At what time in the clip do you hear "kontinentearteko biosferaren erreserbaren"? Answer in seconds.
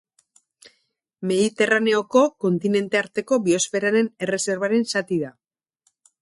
2.45-4.89